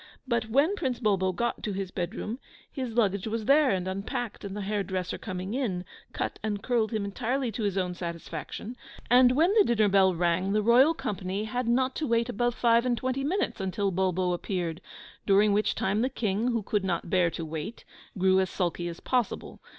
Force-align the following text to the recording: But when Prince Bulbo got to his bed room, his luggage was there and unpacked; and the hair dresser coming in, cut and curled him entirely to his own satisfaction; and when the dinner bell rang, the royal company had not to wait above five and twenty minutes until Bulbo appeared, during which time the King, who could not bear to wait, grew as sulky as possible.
But 0.27 0.49
when 0.49 0.75
Prince 0.75 0.99
Bulbo 0.99 1.31
got 1.31 1.61
to 1.61 1.73
his 1.73 1.91
bed 1.91 2.15
room, 2.15 2.39
his 2.71 2.89
luggage 2.95 3.27
was 3.27 3.45
there 3.45 3.69
and 3.69 3.87
unpacked; 3.87 4.43
and 4.43 4.57
the 4.57 4.61
hair 4.61 4.81
dresser 4.81 5.19
coming 5.19 5.53
in, 5.53 5.85
cut 6.11 6.39
and 6.41 6.63
curled 6.63 6.89
him 6.91 7.05
entirely 7.05 7.51
to 7.51 7.61
his 7.61 7.77
own 7.77 7.93
satisfaction; 7.93 8.75
and 9.11 9.33
when 9.33 9.53
the 9.53 9.63
dinner 9.63 9.87
bell 9.89 10.15
rang, 10.15 10.53
the 10.53 10.63
royal 10.63 10.95
company 10.95 11.43
had 11.43 11.67
not 11.67 11.93
to 11.97 12.07
wait 12.07 12.29
above 12.29 12.55
five 12.55 12.83
and 12.83 12.97
twenty 12.97 13.23
minutes 13.23 13.61
until 13.61 13.91
Bulbo 13.91 14.33
appeared, 14.33 14.81
during 15.27 15.53
which 15.53 15.75
time 15.75 16.01
the 16.01 16.09
King, 16.09 16.47
who 16.47 16.63
could 16.63 16.83
not 16.83 17.11
bear 17.11 17.29
to 17.29 17.45
wait, 17.45 17.85
grew 18.17 18.39
as 18.39 18.49
sulky 18.49 18.87
as 18.87 19.01
possible. 19.01 19.59